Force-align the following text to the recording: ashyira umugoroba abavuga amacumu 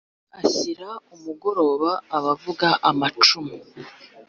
ashyira 0.41 0.89
umugoroba 1.15 1.91
abavuga 2.17 2.67
amacumu 2.89 3.55